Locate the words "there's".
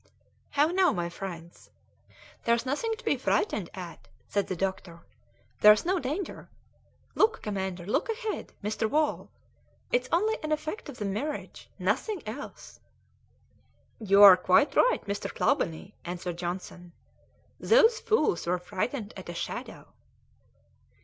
2.45-2.65, 5.59-5.85